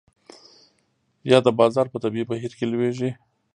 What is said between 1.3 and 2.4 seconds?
یا د بازار په طبیعي